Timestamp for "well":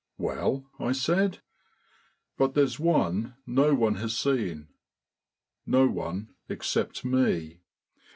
0.17-0.65